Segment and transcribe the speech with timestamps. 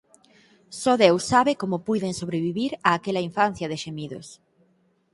[0.81, 4.27] Só Deus sabe como puiden sobrevivir a aquela infancia de xemidos.